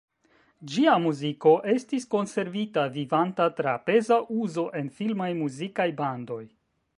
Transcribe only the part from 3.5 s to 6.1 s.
tra peza uzo en filmaj muzikaj